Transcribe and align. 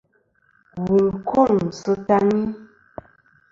Wù 0.83 0.97
n-kôŋ 1.13 1.55
sɨ 1.79 1.91
taŋi. 2.07 2.43